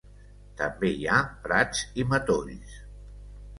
També 0.61 0.91
hi 1.01 1.05
ha 1.09 1.19
prats 1.45 1.85
i 2.05 2.09
matolls. 2.15 2.77